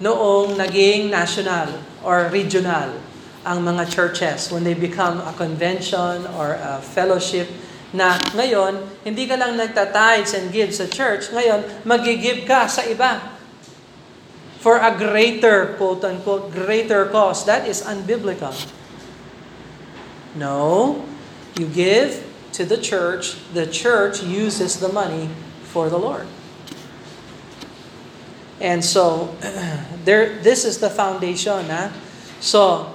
[0.00, 2.96] noong naging national or regional
[3.44, 7.46] ang mga churches when they become a convention or a fellowship
[7.94, 13.33] na ngayon, hindi ka lang nagtatides and give sa church, ngayon, magigive ka sa iba
[14.64, 17.44] for a greater, quote-unquote, greater cause.
[17.44, 18.56] That is unbiblical.
[20.34, 21.04] No,
[21.60, 25.28] you give to the church, the church uses the money
[25.64, 26.26] for the Lord.
[28.58, 29.36] And so,
[30.08, 31.68] there, this is the foundation.
[31.68, 31.92] Huh?
[32.40, 32.94] So,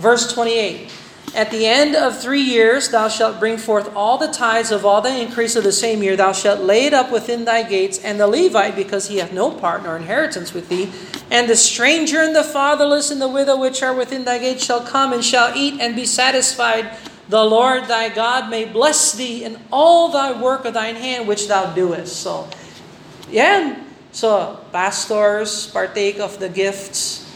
[0.00, 0.88] verse 28.
[1.32, 5.00] At the end of three years, thou shalt bring forth all the tithes of all
[5.00, 6.16] the increase of the same year.
[6.16, 9.50] Thou shalt lay it up within thy gates, and the Levite, because he hath no
[9.50, 10.90] part nor inheritance with thee,
[11.30, 14.80] and the stranger and the fatherless and the widow which are within thy gates shall
[14.80, 16.96] come and shall eat and be satisfied.
[17.28, 21.46] The Lord thy God may bless thee in all thy work of thine hand which
[21.46, 22.16] thou doest.
[22.16, 22.48] So,
[23.30, 23.86] yan.
[24.10, 27.32] So, pastors partake of the gifts,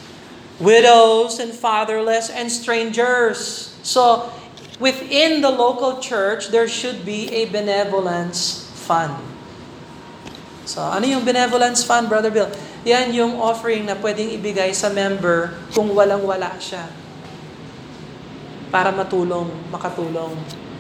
[0.59, 3.74] widows and fatherless, and strangers.
[3.85, 4.33] So,
[4.81, 9.13] within the local church, there should be a benevolence fund.
[10.65, 12.49] So, ano yung benevolence fund, Brother Bill?
[12.89, 16.89] Yan yung offering na pwedeng ibigay sa member kung walang-wala siya.
[18.73, 20.33] Para matulong, makatulong.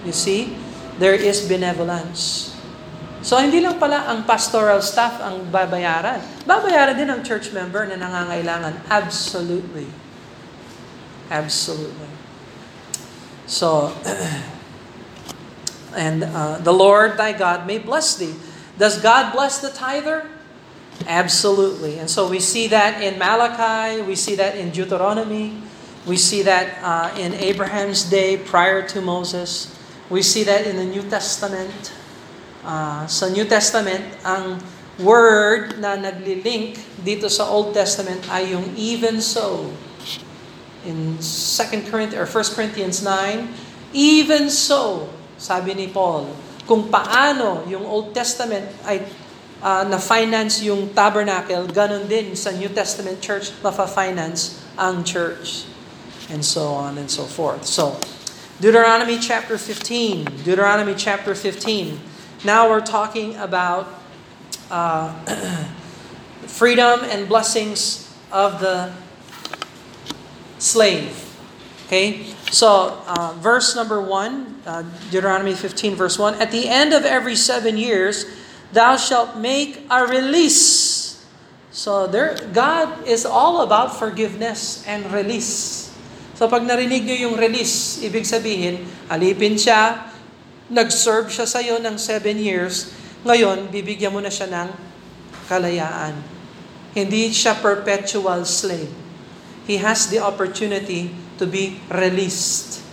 [0.09, 0.57] You see?
[0.97, 2.53] There is benevolence.
[3.21, 6.21] So, hindi lang pala ang pastoral staff ang babayaran.
[6.49, 8.85] Babayaran din ang church member na nangangailangan.
[8.88, 9.88] Absolutely.
[11.29, 12.13] Absolutely.
[13.46, 13.92] So,
[15.96, 18.35] and uh, the Lord thy God may bless thee.
[18.78, 20.26] Does God bless the tither?
[21.07, 21.98] Absolutely.
[21.98, 25.61] And so we see that in Malachi, we see that in Deuteronomy,
[26.07, 29.72] we see that uh, in Abraham's day prior to Moses,
[30.11, 31.92] we see that in the New Testament.
[32.64, 34.61] Uh, sa New Testament, ang
[35.00, 39.68] word na nagli-link dito sa Old Testament ay yung even so.
[40.85, 43.49] In 2 Corinthians or 1 Corinthians 9,
[43.94, 46.29] even so, sabi ni Paul,
[46.64, 49.05] kung paano yung Old Testament ay
[49.64, 55.64] uh, na-finance yung tabernacle, ganun din sa New Testament church, mafa-finance ang church.
[56.33, 57.68] And so on and so forth.
[57.68, 58.01] So,
[58.61, 60.44] Deuteronomy chapter 15.
[60.44, 62.01] Deuteronomy chapter 15.
[62.44, 63.88] Now we're talking about
[64.70, 65.12] uh,
[66.49, 68.92] freedom and blessings of the
[70.64, 71.12] slave.
[71.87, 72.33] Okay?
[72.48, 77.37] So, uh, verse number 1, uh, Deuteronomy 15, verse 1 At the end of every
[77.37, 78.24] seven years,
[78.72, 81.20] thou shalt make a release.
[81.70, 85.85] So, there, God is all about forgiveness and release.
[86.35, 90.11] So pag narinig nyo yung release, ibig sabihin, alipin siya,
[90.66, 92.90] nag-serve siya sa iyo ng seven years,
[93.22, 94.68] ngayon, bibigyan mo na siya ng
[95.46, 96.18] kalayaan.
[96.90, 99.04] Hindi siya perpetual slave.
[99.66, 102.85] He has the opportunity to be released.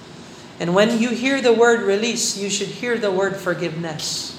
[0.61, 4.37] And when you hear the word release, you should hear the word forgiveness.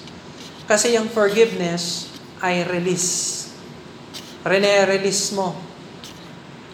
[0.71, 2.09] Kasi yung forgiveness
[2.41, 3.51] ay release.
[4.47, 5.55] Rene-release mo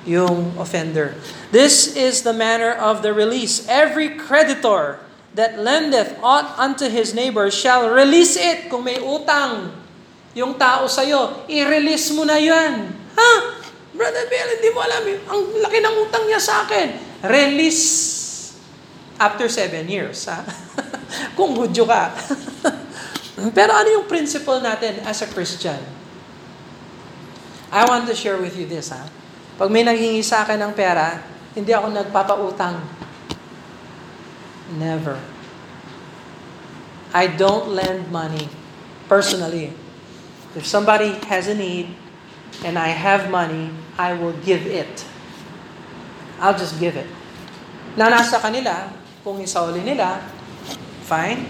[0.08, 1.16] yung offender.
[1.52, 3.64] This is the manner of the release.
[3.68, 5.00] Every creditor
[5.36, 8.72] that lendeth aught unto his neighbor shall release it.
[8.72, 9.72] Kung may utang
[10.32, 12.94] yung tao sa'yo, i-release mo na yan.
[13.16, 13.32] Ha?
[13.98, 15.02] Brother Bill, hindi mo alam.
[15.10, 16.94] Ang laki ng utang niya sa akin.
[17.26, 17.84] Release
[19.18, 20.22] after seven years.
[20.30, 20.46] Ha?
[21.36, 22.14] Kung hudyo ka.
[23.58, 25.82] Pero ano yung principle natin as a Christian?
[27.74, 28.94] I want to share with you this.
[28.94, 29.02] Ha?
[29.58, 31.18] Pag may naghingi sa akin ng pera,
[31.58, 32.78] hindi ako nagpapautang.
[34.78, 35.18] Never.
[37.10, 38.46] I don't lend money
[39.10, 39.74] personally.
[40.54, 41.97] If somebody has a need
[42.64, 45.04] and I have money, I will give it.
[46.38, 47.06] I'll just give it.
[47.98, 48.94] Na nasa kanila,
[49.26, 50.22] kung isauli nila,
[51.06, 51.44] fine.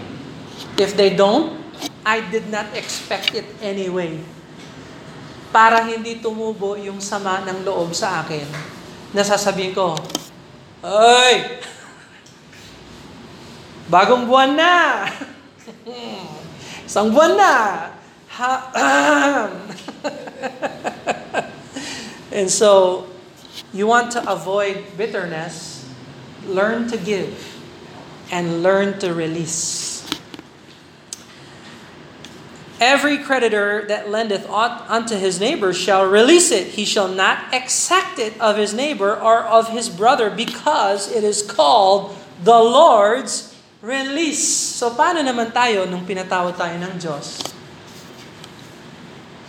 [0.77, 1.57] If they don't,
[2.01, 4.17] I did not expect it anyway
[5.49, 8.45] para hindi tumubo yung sama ng loob sa akin,
[9.13, 9.97] nasasabihin ko,
[10.79, 11.59] Ay!
[13.89, 15.09] Bagong buwan na!
[16.87, 17.53] Isang buwan na!
[22.31, 23.07] And so,
[23.73, 25.83] you want to avoid bitterness,
[26.45, 27.35] learn to give,
[28.31, 30.07] and learn to release.
[32.79, 36.79] Every creditor that lendeth aught unto his neighbor shall release it.
[36.79, 41.41] He shall not exact it of his neighbor or of his brother because it is
[41.41, 44.47] called the Lord's release.
[44.47, 47.58] So paano naman tayo nung pinatawad tayo ng Diyos?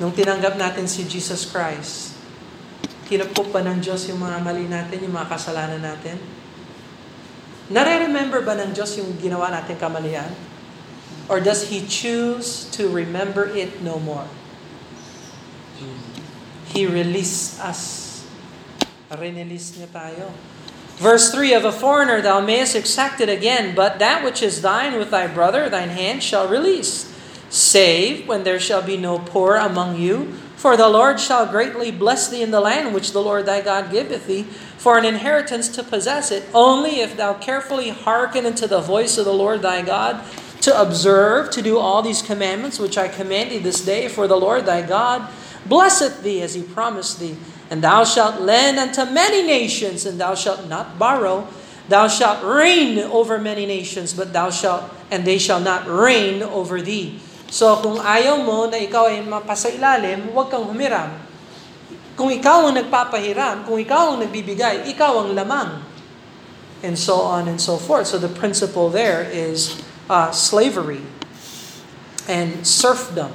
[0.00, 2.16] Nung tinanggap natin si Jesus Christ,
[3.04, 6.16] kinupkup pa ng Diyos yung mga mali natin, yung mga kasalanan natin?
[7.68, 10.32] Nare-remember ba ng Diyos yung ginawa natin kamalian?
[11.28, 14.24] Or does He choose to remember it no more?
[16.72, 18.08] He released us.
[19.10, 20.30] Release niya tayo.
[21.02, 24.94] Verse 3 Of a foreigner thou mayest exact it again, but that which is thine
[24.94, 27.09] with thy brother, thine hand shall release.
[27.50, 32.28] Save when there shall be no poor among you, for the Lord shall greatly bless
[32.28, 34.44] thee in the land which the Lord thy God giveth thee,
[34.78, 39.24] for an inheritance to possess it, only if thou carefully hearken unto the voice of
[39.24, 40.24] the Lord thy God,
[40.60, 44.36] to observe, to do all these commandments which I command thee this day, for the
[44.36, 45.28] Lord thy God
[45.66, 47.36] blesseth thee as he promised thee.
[47.70, 51.48] And thou shalt lend unto many nations, and thou shalt not borrow.
[51.88, 56.80] Thou shalt reign over many nations, but thou shalt, and they shall not reign over
[56.82, 57.18] thee.
[57.50, 61.18] So kung ayaw mo na ikaw ay mapasailalim, huwag kang humiram.
[62.14, 65.82] Kung ikaw ang nagpapahiram, kung ikaw ang nagbibigay, ikaw ang lamang.
[66.80, 68.06] And so on and so forth.
[68.06, 71.02] So the principle there is uh, slavery
[72.30, 73.34] and serfdom.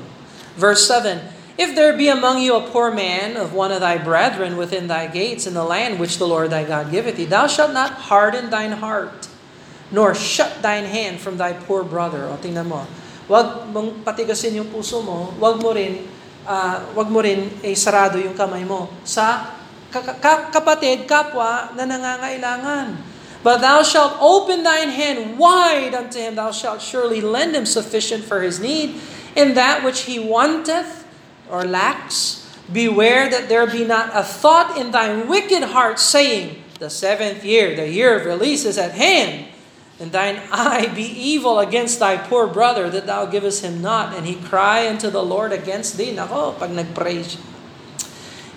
[0.56, 4.56] Verse 7 If there be among you a poor man of one of thy brethren
[4.56, 7.72] within thy gates in the land which the Lord thy God giveth thee, thou shalt
[7.72, 9.28] not harden thine heart,
[9.92, 12.26] nor shut thine hand from thy poor brother.
[12.28, 12.88] O tingnan mo,
[13.26, 16.06] wag mong patigasin yung puso mo, wag mo rin,
[16.46, 19.58] uh, wag mo rin eh, sarado yung kamay mo sa
[20.52, 23.16] kapatid, kapwa na nangangailangan.
[23.46, 28.26] But thou shalt open thine hand wide unto him, thou shalt surely lend him sufficient
[28.26, 28.98] for his need.
[29.38, 31.06] In that which he wanteth
[31.50, 36.90] or lacks, beware that there be not a thought in thine wicked heart, saying, The
[36.90, 39.48] seventh year, the year of release is at hand,
[40.00, 44.26] and thine eye be evil against thy poor brother, that thou givest him not, and
[44.26, 46.14] he cry unto the Lord against thee.
[46.16, 47.26] Nako, oh, pag nag-pray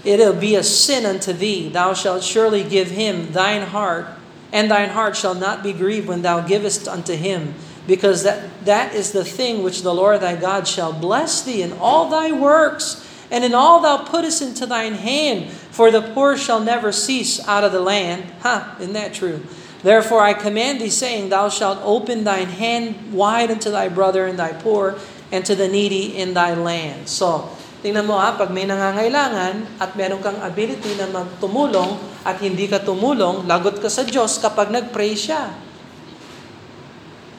[0.05, 1.69] It'll be a sin unto thee.
[1.69, 4.07] Thou shalt surely give him thine heart
[4.53, 7.55] and thine heart shall not be grieved when thou givest unto him,
[7.87, 11.73] because that, that is the thing which the Lord thy God shall bless thee in
[11.73, 16.61] all thy works, and in all thou puttest into thine hand, for the poor shall
[16.61, 18.25] never cease out of the land.
[18.41, 19.45] Ha, huh, isn't that true?
[19.83, 24.39] Therefore I command thee, saying, Thou shalt open thine hand wide unto thy brother and
[24.39, 24.99] thy poor,
[25.31, 27.07] and to the needy in thy land.
[27.07, 27.55] So,
[27.87, 31.95] tingnan mo ha, pag may nangangailangan at meron kang ability na magtumulong,
[32.27, 35.55] at hindi ka tumulong, lagot ka sa Diyos kapag nag-pray siya.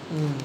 [0.10, 0.40] Hmm.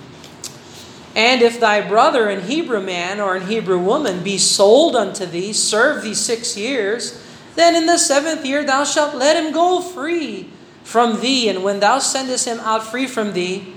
[1.14, 5.54] And if thy brother an Hebrew man or an Hebrew woman be sold unto thee,
[5.54, 7.22] serve thee six years,
[7.54, 10.50] then in the seventh year thou shalt let him go free.
[10.84, 13.72] From thee, and when thou sendest him out free from thee,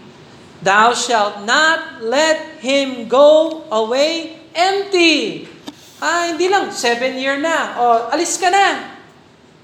[0.62, 5.48] thou shalt not let him go away empty.
[6.04, 8.94] Ah, hindi lang, seven year na, o alis ka na,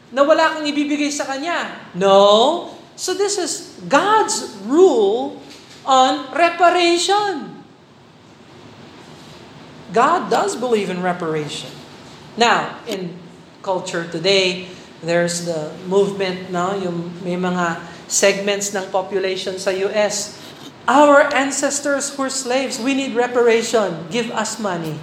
[0.10, 1.92] na wala kang ibibigay sa kanya.
[1.94, 2.74] No.
[2.96, 5.38] So this is God's rule
[5.86, 7.54] on reparation.
[9.94, 11.70] God does believe in reparation.
[12.34, 13.14] Now, in
[13.62, 14.70] culture today,
[15.04, 20.40] there's the movement, no, yung may mga segments ng population sa US.
[20.84, 22.80] Our ancestors were slaves.
[22.80, 24.08] We need reparation.
[24.12, 25.00] Give us money.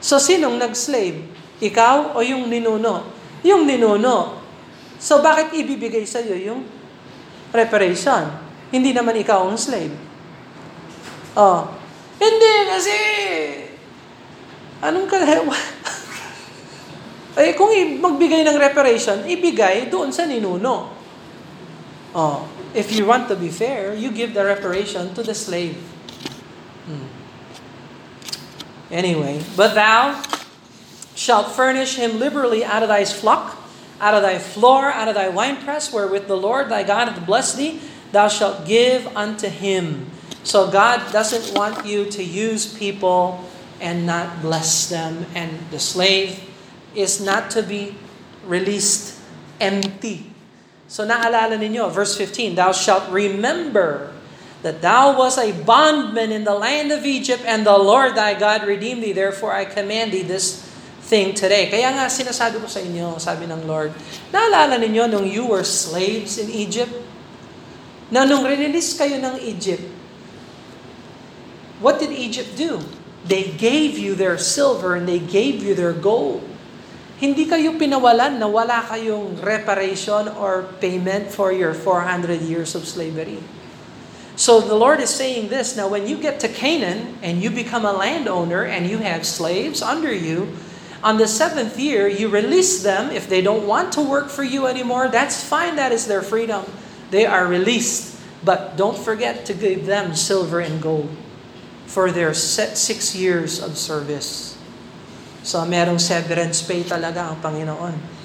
[0.00, 1.28] So, sinong nag-slave?
[1.60, 3.04] Ikaw o yung ninuno?
[3.44, 4.40] Yung ninuno.
[4.96, 6.60] So, bakit ibibigay sa iyo yung
[7.52, 8.32] reparation?
[8.72, 9.92] Hindi naman ikaw ang slave.
[11.36, 11.68] Oh.
[12.16, 12.96] Hindi kasi
[14.80, 15.20] anong ka
[17.40, 20.92] Eh kung magbigay ng reparation, ibigay doon sa ninuno.
[22.12, 22.44] Oh,
[22.76, 25.80] if you want to be fair, you give the reparation to the slave.
[26.84, 27.08] Hmm.
[28.92, 30.20] Anyway, but thou
[31.14, 33.56] shalt furnish him liberally out of thy flock,
[34.00, 37.56] out of thy floor, out of thy winepress, wherewith the Lord thy God hath blessed
[37.56, 37.80] thee,
[38.12, 40.10] thou shalt give unto him.
[40.42, 43.44] So God doesn't want you to use people
[43.80, 45.26] and not bless them.
[45.34, 46.49] And the slave
[46.94, 47.94] is not to be
[48.46, 49.20] released
[49.60, 50.30] empty.
[50.90, 54.10] So naalala ninyo, verse 15, Thou shalt remember
[54.62, 58.66] that thou was a bondman in the land of Egypt, and the Lord thy God
[58.66, 59.12] redeemed thee.
[59.12, 60.66] Therefore I command thee this
[61.00, 61.70] thing today.
[61.70, 63.94] Kaya nga sinasabi ko sa inyo, sabi ng Lord,
[64.34, 66.92] naalala ninyo nung you were slaves in Egypt?
[68.10, 69.86] Na nung release kayo ng Egypt,
[71.78, 72.82] what did Egypt do?
[73.22, 76.49] They gave you their silver and they gave you their gold.
[77.20, 83.44] Hindi kayo pinawalan na wala kayong reparation or payment for your 400 years of slavery.
[84.40, 87.84] So the Lord is saying this, now when you get to Canaan and you become
[87.84, 90.56] a landowner and you have slaves under you,
[91.04, 93.12] on the seventh year you release them.
[93.12, 96.64] If they don't want to work for you anymore, that's fine, that is their freedom.
[97.12, 98.16] They are released.
[98.40, 101.12] But don't forget to give them silver and gold
[101.84, 104.49] for their six years of service.
[105.40, 108.20] So merong severance pay talaga ang Panginoon.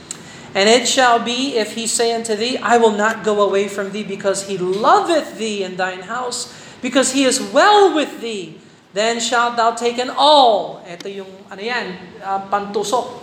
[0.55, 3.91] And it shall be, if he say unto thee, I will not go away from
[3.91, 6.47] thee, because he loveth thee in thine house,
[6.80, 8.55] because he is well with thee,
[8.95, 10.80] then shalt thou take an all.
[10.88, 13.20] Ito yung, ano yan, uh, pantusok.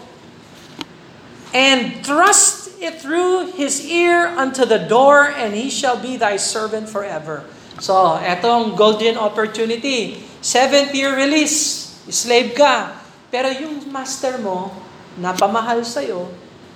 [1.57, 6.93] And thrust it through his ear unto the door, and he shall be thy servant
[6.93, 7.49] forever.
[7.81, 10.21] So, etong golden opportunity.
[10.45, 11.97] Seventh year release.
[12.13, 13.02] Slave ka.
[13.33, 14.69] Pero yung master mo,
[15.17, 16.29] napamahal sa'yo,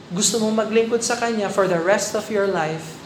[0.09, 2.97] gusto mong maglingkod sa Kanya for the rest of your life,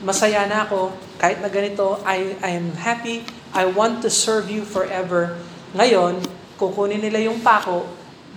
[0.00, 0.88] masaya na ako,
[1.20, 3.20] kahit na ganito, I, I am happy,
[3.52, 5.36] I want to serve you forever.
[5.76, 6.24] Ngayon,
[6.56, 7.84] kukunin nila yung pako,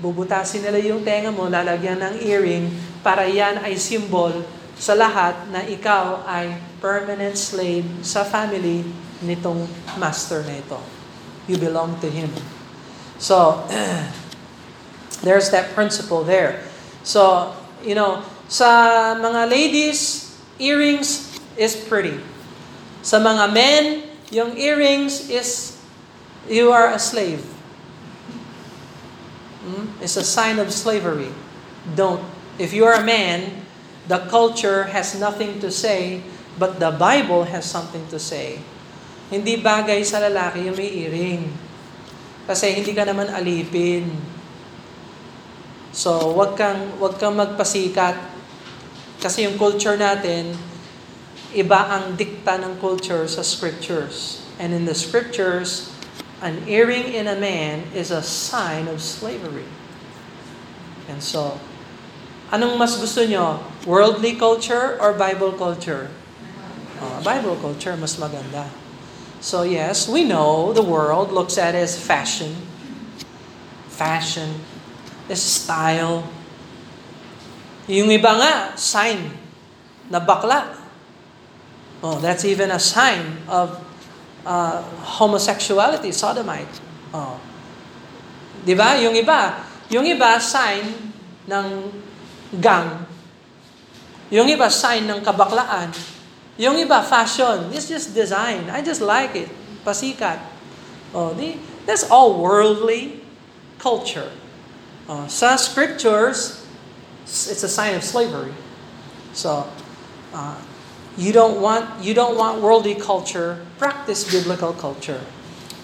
[0.03, 2.67] bubutasin nila yung tenga mo, lalagyan ng earring,
[2.99, 4.43] para yan ay symbol
[4.75, 6.51] sa lahat na ikaw ay
[6.83, 8.83] permanent slave sa family
[9.23, 9.63] nitong
[9.95, 10.79] master na ito.
[11.47, 12.27] You belong to Him.
[13.15, 13.63] So,
[15.23, 16.61] there's that principle there.
[17.01, 22.19] So, you know, sa mga ladies, earrings is pretty.
[23.01, 23.83] Sa mga men,
[24.29, 25.79] yung earrings is
[26.47, 27.41] you are a slave.
[29.63, 29.87] Hmm?
[30.03, 31.31] It's a sign of slavery.
[31.95, 32.23] Don't.
[32.59, 33.63] If you are a man,
[34.07, 36.21] the culture has nothing to say,
[36.59, 38.59] but the Bible has something to say.
[39.31, 41.49] Hindi bagay sa lalaki yung may earring.
[42.43, 44.32] Kasi hindi ka naman alipin.
[45.93, 48.17] So, wag kang, wag kang magpasikat.
[49.21, 50.57] Kasi yung culture natin,
[51.53, 54.41] iba ang dikta ng culture sa scriptures.
[54.57, 55.93] And in the scriptures,
[56.41, 59.69] an earring in a man is a sign of slavery.
[61.05, 61.61] And so,
[62.49, 63.61] anong mas gusto nyo?
[63.85, 66.09] Worldly culture or Bible culture?
[66.97, 68.65] Uh, Bible culture, mas maganda.
[69.45, 72.65] So yes, we know the world looks at it as fashion.
[73.93, 74.72] Fashion
[75.31, 76.27] style.
[77.87, 79.31] Yung iba nga, sign
[80.11, 80.75] na bakla.
[82.03, 83.79] Oh, that's even a sign of
[84.43, 84.83] uh,
[85.19, 86.69] homosexuality, sodomite.
[87.15, 87.39] Oh.
[88.63, 88.99] 'Di ba?
[88.99, 90.83] Yung iba, yung iba sign
[91.47, 91.67] ng
[92.59, 93.07] gang.
[94.31, 95.91] Yung iba sign ng kabaklaan.
[96.57, 97.71] Yung iba fashion.
[97.75, 98.69] It's just design.
[98.71, 99.49] I just like it.
[99.83, 100.39] Pasikat.
[101.13, 103.21] Oh, di, that's all worldly
[103.77, 104.31] culture.
[105.07, 106.65] Uh, sa scriptures,
[107.23, 108.53] it's a sign of slavery.
[109.33, 109.67] So,
[110.33, 110.59] uh,
[111.17, 113.65] you don't want you don't want worldly culture.
[113.77, 115.21] Practice biblical culture.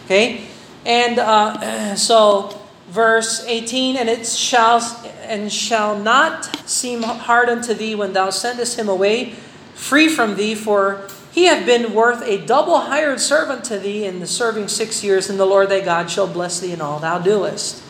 [0.05, 0.47] Okay,
[0.85, 2.59] and uh, so
[2.89, 4.81] verse 18, and it shall
[5.23, 9.35] and shall not seem hard unto thee when thou sendest him away
[9.75, 14.19] free from thee, for he hath been worth a double hired servant to thee in
[14.19, 17.19] the serving six years, and the Lord thy God shall bless thee in all thou
[17.19, 17.83] doest.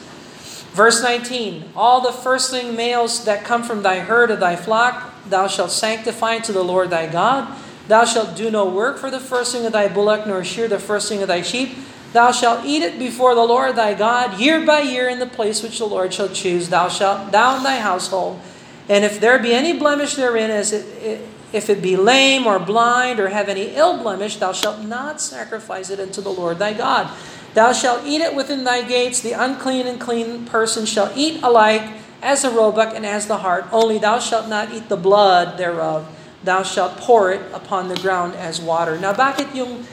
[0.74, 5.48] Verse 19 All the firstling males that come from thy herd of thy flock thou
[5.48, 7.56] shalt sanctify to the Lord thy God.
[7.88, 11.22] Thou shalt do no work for the firstling of thy bullock, nor shear the firstling
[11.22, 11.78] of thy sheep.
[12.14, 15.62] Thou shalt eat it before the Lord thy God, year by year in the place
[15.62, 16.70] which the Lord shall choose.
[16.70, 18.40] Thou shalt down thy household.
[18.88, 22.60] And if there be any blemish therein, as it, it, if it be lame or
[22.60, 26.74] blind or have any ill blemish, thou shalt not sacrifice it unto the Lord thy
[26.74, 27.16] God.
[27.60, 29.20] Thou shalt eat it within thy gates.
[29.20, 31.84] The unclean and clean person shall eat alike
[32.24, 33.68] as the roebuck and as the hart.
[33.76, 36.08] Only thou shalt not eat the blood thereof.
[36.40, 38.96] Thou shalt pour it upon the ground as water.
[38.96, 39.84] Now bakit yung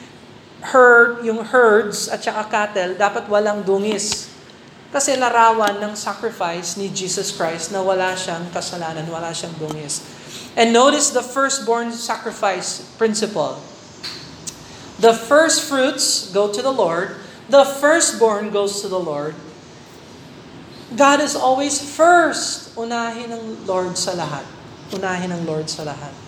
[0.63, 4.31] herd, yung herds at saka cattle, dapat walang dungis.
[4.95, 10.07] Kasi larawan ng sacrifice ni Jesus Christ na wala siyang kasalanan, wala siyang dungis.
[10.55, 13.59] And notice the firstborn sacrifice principle.
[15.03, 17.26] The first fruits go to the Lord.
[17.49, 19.35] The firstborn goes to the Lord.
[20.95, 22.75] God is always first.
[22.75, 24.45] Unahin ng Lord sa lahat.
[24.93, 26.27] Unahin ng Lord sa lahat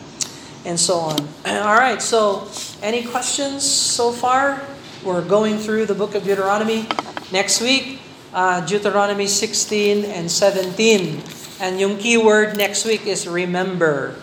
[0.66, 1.20] and so on.
[1.46, 2.48] All right, so
[2.82, 4.62] any questions so far?
[5.04, 6.88] We're going through the book of Deuteronomy.
[7.32, 8.00] Next week,
[8.34, 11.24] uh, Deuteronomy 16 and 17.
[11.62, 14.16] And yung keyword next week is remember.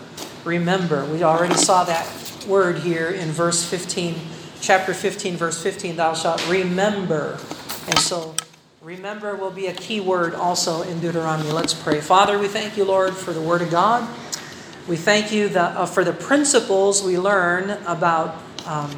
[0.45, 1.05] Remember.
[1.07, 2.07] We already saw that
[2.47, 4.15] word here in verse 15,
[4.67, 5.95] chapter 15, verse 15.
[5.95, 7.39] Thou shalt remember.
[7.87, 8.35] And so,
[8.83, 11.53] remember will be a key word also in Deuteronomy.
[11.53, 12.01] Let's pray.
[12.01, 14.09] Father, we thank you, Lord, for the word of God.
[14.89, 18.91] We thank you that, uh, for the principles we learn about um,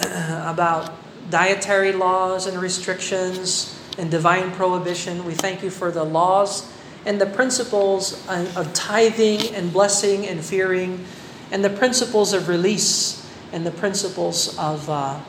[0.02, 0.92] about
[1.30, 5.24] dietary laws and restrictions and divine prohibition.
[5.24, 6.70] We thank you for the laws
[7.06, 11.02] and the principles of tithing and blessing and fearing,
[11.50, 13.19] and the principles of release
[13.52, 15.20] and the principles of uh,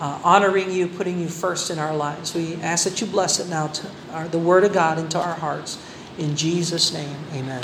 [0.00, 2.34] uh, honoring you, putting you first in our lives.
[2.34, 5.34] We ask that you bless it now to our, the Word of God into our
[5.34, 5.78] hearts.
[6.18, 7.62] In Jesus' name, amen.